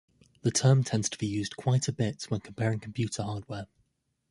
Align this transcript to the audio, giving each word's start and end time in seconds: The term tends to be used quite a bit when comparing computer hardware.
The 0.41 0.49
term 0.49 0.83
tends 0.83 1.09
to 1.09 1.17
be 1.19 1.27
used 1.27 1.57
quite 1.57 1.87
a 1.87 1.91
bit 1.91 2.23
when 2.23 2.39
comparing 2.41 2.79
computer 2.79 3.21
hardware. 3.21 3.67